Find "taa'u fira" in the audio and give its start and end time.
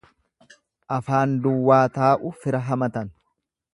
1.99-2.63